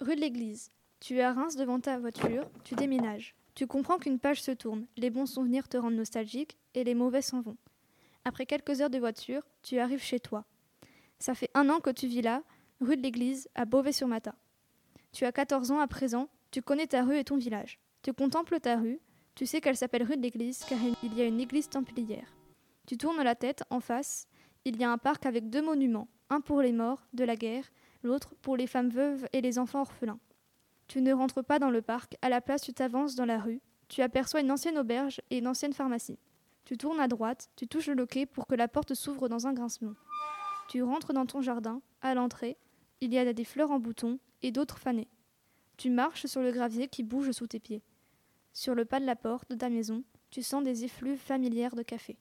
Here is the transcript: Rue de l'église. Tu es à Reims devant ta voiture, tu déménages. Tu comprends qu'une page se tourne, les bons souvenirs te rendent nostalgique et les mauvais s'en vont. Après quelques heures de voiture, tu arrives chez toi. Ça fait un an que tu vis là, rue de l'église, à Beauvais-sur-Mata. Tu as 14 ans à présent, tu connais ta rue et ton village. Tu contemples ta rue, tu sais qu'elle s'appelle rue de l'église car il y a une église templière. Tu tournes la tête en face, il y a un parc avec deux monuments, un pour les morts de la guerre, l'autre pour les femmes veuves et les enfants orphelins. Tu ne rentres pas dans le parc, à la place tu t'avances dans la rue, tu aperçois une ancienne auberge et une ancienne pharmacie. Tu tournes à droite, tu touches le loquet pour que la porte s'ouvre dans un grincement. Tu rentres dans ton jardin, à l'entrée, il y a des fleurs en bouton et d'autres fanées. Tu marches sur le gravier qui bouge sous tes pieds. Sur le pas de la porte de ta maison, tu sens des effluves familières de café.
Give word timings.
Rue 0.00 0.16
de 0.16 0.22
l'église. 0.22 0.70
Tu 1.00 1.18
es 1.18 1.22
à 1.22 1.34
Reims 1.34 1.56
devant 1.56 1.78
ta 1.78 1.98
voiture, 1.98 2.48
tu 2.64 2.74
déménages. 2.74 3.34
Tu 3.54 3.66
comprends 3.66 3.98
qu'une 3.98 4.18
page 4.18 4.40
se 4.40 4.50
tourne, 4.50 4.86
les 4.96 5.10
bons 5.10 5.26
souvenirs 5.26 5.68
te 5.68 5.76
rendent 5.76 5.94
nostalgique 5.96 6.56
et 6.72 6.84
les 6.84 6.94
mauvais 6.94 7.20
s'en 7.20 7.42
vont. 7.42 7.58
Après 8.24 8.46
quelques 8.46 8.80
heures 8.80 8.88
de 8.88 8.98
voiture, 8.98 9.42
tu 9.62 9.78
arrives 9.78 10.02
chez 10.02 10.18
toi. 10.18 10.46
Ça 11.18 11.34
fait 11.34 11.50
un 11.52 11.68
an 11.68 11.80
que 11.80 11.90
tu 11.90 12.06
vis 12.06 12.22
là, 12.22 12.42
rue 12.80 12.96
de 12.96 13.02
l'église, 13.02 13.50
à 13.54 13.66
Beauvais-sur-Mata. 13.66 14.34
Tu 15.12 15.26
as 15.26 15.32
14 15.32 15.70
ans 15.70 15.80
à 15.80 15.86
présent, 15.86 16.30
tu 16.50 16.62
connais 16.62 16.86
ta 16.86 17.02
rue 17.02 17.18
et 17.18 17.24
ton 17.24 17.36
village. 17.36 17.78
Tu 18.02 18.14
contemples 18.14 18.58
ta 18.58 18.78
rue, 18.78 19.00
tu 19.34 19.44
sais 19.44 19.60
qu'elle 19.60 19.76
s'appelle 19.76 20.04
rue 20.04 20.16
de 20.16 20.22
l'église 20.22 20.64
car 20.64 20.78
il 21.02 21.14
y 21.14 21.20
a 21.20 21.26
une 21.26 21.40
église 21.40 21.68
templière. 21.68 22.34
Tu 22.86 22.96
tournes 22.96 23.22
la 23.22 23.34
tête 23.34 23.64
en 23.68 23.80
face, 23.80 24.28
il 24.64 24.80
y 24.80 24.84
a 24.84 24.90
un 24.90 24.98
parc 24.98 25.26
avec 25.26 25.50
deux 25.50 25.62
monuments, 25.62 26.08
un 26.30 26.40
pour 26.40 26.62
les 26.62 26.72
morts 26.72 27.06
de 27.12 27.24
la 27.24 27.36
guerre, 27.36 27.64
l'autre 28.02 28.34
pour 28.42 28.56
les 28.56 28.66
femmes 28.66 28.90
veuves 28.90 29.26
et 29.32 29.40
les 29.40 29.58
enfants 29.58 29.82
orphelins. 29.82 30.20
Tu 30.88 31.00
ne 31.00 31.12
rentres 31.12 31.44
pas 31.44 31.58
dans 31.58 31.70
le 31.70 31.82
parc, 31.82 32.16
à 32.22 32.28
la 32.28 32.40
place 32.40 32.62
tu 32.62 32.72
t'avances 32.72 33.14
dans 33.14 33.24
la 33.24 33.38
rue, 33.38 33.60
tu 33.88 34.02
aperçois 34.02 34.40
une 34.40 34.50
ancienne 34.50 34.78
auberge 34.78 35.20
et 35.30 35.38
une 35.38 35.48
ancienne 35.48 35.72
pharmacie. 35.72 36.18
Tu 36.64 36.76
tournes 36.76 37.00
à 37.00 37.08
droite, 37.08 37.50
tu 37.56 37.66
touches 37.66 37.88
le 37.88 37.94
loquet 37.94 38.26
pour 38.26 38.46
que 38.46 38.54
la 38.54 38.68
porte 38.68 38.94
s'ouvre 38.94 39.28
dans 39.28 39.46
un 39.46 39.52
grincement. 39.52 39.94
Tu 40.68 40.82
rentres 40.82 41.12
dans 41.12 41.26
ton 41.26 41.42
jardin, 41.42 41.82
à 42.00 42.14
l'entrée, 42.14 42.56
il 43.00 43.12
y 43.12 43.18
a 43.18 43.32
des 43.32 43.44
fleurs 43.44 43.70
en 43.70 43.80
bouton 43.80 44.18
et 44.42 44.52
d'autres 44.52 44.78
fanées. 44.78 45.08
Tu 45.76 45.90
marches 45.90 46.26
sur 46.26 46.42
le 46.42 46.52
gravier 46.52 46.88
qui 46.88 47.02
bouge 47.02 47.32
sous 47.32 47.46
tes 47.46 47.58
pieds. 47.58 47.82
Sur 48.52 48.74
le 48.74 48.84
pas 48.84 49.00
de 49.00 49.06
la 49.06 49.16
porte 49.16 49.50
de 49.50 49.56
ta 49.56 49.68
maison, 49.68 50.04
tu 50.30 50.42
sens 50.42 50.62
des 50.62 50.84
effluves 50.84 51.18
familières 51.18 51.74
de 51.74 51.82
café. 51.82 52.18